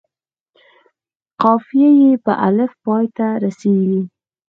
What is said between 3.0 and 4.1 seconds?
ته رسيږي.